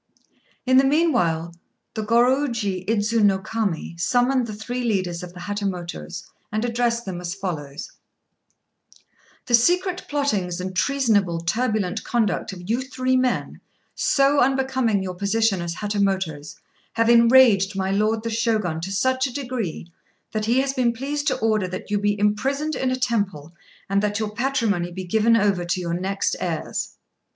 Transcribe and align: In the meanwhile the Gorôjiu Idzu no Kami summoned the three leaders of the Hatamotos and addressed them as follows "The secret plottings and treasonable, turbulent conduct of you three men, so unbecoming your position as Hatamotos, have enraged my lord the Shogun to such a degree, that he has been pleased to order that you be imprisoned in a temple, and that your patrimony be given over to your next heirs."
In 0.65 0.77
the 0.77 0.83
meanwhile 0.83 1.53
the 1.93 2.01
Gorôjiu 2.03 2.89
Idzu 2.89 3.23
no 3.23 3.37
Kami 3.37 3.95
summoned 3.99 4.47
the 4.47 4.55
three 4.55 4.81
leaders 4.83 5.21
of 5.21 5.31
the 5.35 5.41
Hatamotos 5.41 6.23
and 6.51 6.65
addressed 6.65 7.05
them 7.05 7.21
as 7.21 7.35
follows 7.35 7.91
"The 9.45 9.53
secret 9.53 10.05
plottings 10.09 10.59
and 10.59 10.75
treasonable, 10.75 11.41
turbulent 11.41 12.03
conduct 12.03 12.51
of 12.51 12.67
you 12.67 12.81
three 12.81 13.15
men, 13.15 13.61
so 13.93 14.39
unbecoming 14.39 15.03
your 15.03 15.13
position 15.13 15.61
as 15.61 15.75
Hatamotos, 15.75 16.55
have 16.93 17.07
enraged 17.07 17.75
my 17.75 17.91
lord 17.91 18.23
the 18.23 18.31
Shogun 18.31 18.81
to 18.81 18.91
such 18.91 19.27
a 19.27 19.31
degree, 19.31 19.85
that 20.31 20.45
he 20.45 20.61
has 20.61 20.73
been 20.73 20.93
pleased 20.93 21.27
to 21.27 21.37
order 21.37 21.67
that 21.67 21.91
you 21.91 21.99
be 21.99 22.19
imprisoned 22.19 22.73
in 22.73 22.89
a 22.89 22.95
temple, 22.95 23.53
and 23.87 24.01
that 24.01 24.17
your 24.17 24.31
patrimony 24.33 24.91
be 24.91 25.03
given 25.03 25.37
over 25.37 25.63
to 25.63 25.79
your 25.79 25.93
next 25.93 26.35
heirs." 26.39 26.97